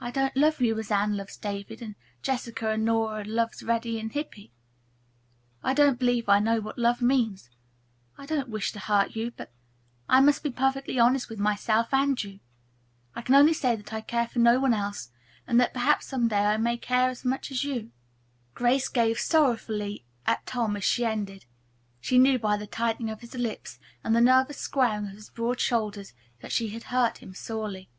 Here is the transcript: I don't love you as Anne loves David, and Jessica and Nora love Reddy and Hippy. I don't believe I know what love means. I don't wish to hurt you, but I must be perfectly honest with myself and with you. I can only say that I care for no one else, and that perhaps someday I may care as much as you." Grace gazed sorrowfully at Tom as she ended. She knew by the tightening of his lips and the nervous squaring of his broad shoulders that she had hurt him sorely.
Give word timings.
I 0.00 0.10
don't 0.10 0.34
love 0.34 0.62
you 0.62 0.78
as 0.78 0.90
Anne 0.90 1.14
loves 1.14 1.36
David, 1.36 1.82
and 1.82 1.94
Jessica 2.22 2.70
and 2.70 2.86
Nora 2.86 3.22
love 3.22 3.52
Reddy 3.62 4.00
and 4.00 4.10
Hippy. 4.10 4.50
I 5.62 5.74
don't 5.74 5.98
believe 5.98 6.26
I 6.30 6.38
know 6.38 6.58
what 6.62 6.78
love 6.78 7.02
means. 7.02 7.50
I 8.16 8.24
don't 8.24 8.48
wish 8.48 8.72
to 8.72 8.78
hurt 8.78 9.14
you, 9.14 9.30
but 9.32 9.52
I 10.08 10.20
must 10.22 10.42
be 10.42 10.48
perfectly 10.48 10.98
honest 10.98 11.28
with 11.28 11.38
myself 11.38 11.92
and 11.92 12.12
with 12.12 12.24
you. 12.24 12.40
I 13.14 13.20
can 13.20 13.34
only 13.34 13.52
say 13.52 13.76
that 13.76 13.92
I 13.92 14.00
care 14.00 14.26
for 14.26 14.38
no 14.38 14.58
one 14.58 14.72
else, 14.72 15.10
and 15.46 15.60
that 15.60 15.74
perhaps 15.74 16.06
someday 16.06 16.46
I 16.46 16.56
may 16.56 16.78
care 16.78 17.10
as 17.10 17.22
much 17.22 17.50
as 17.50 17.62
you." 17.62 17.90
Grace 18.54 18.88
gazed 18.88 19.20
sorrowfully 19.20 20.06
at 20.26 20.46
Tom 20.46 20.78
as 20.78 20.84
she 20.84 21.04
ended. 21.04 21.44
She 22.00 22.18
knew 22.18 22.38
by 22.38 22.56
the 22.56 22.66
tightening 22.66 23.10
of 23.10 23.20
his 23.20 23.34
lips 23.34 23.78
and 24.02 24.16
the 24.16 24.22
nervous 24.22 24.56
squaring 24.56 25.08
of 25.08 25.12
his 25.12 25.28
broad 25.28 25.60
shoulders 25.60 26.14
that 26.40 26.52
she 26.52 26.68
had 26.70 26.84
hurt 26.84 27.18
him 27.18 27.34
sorely. 27.34 27.90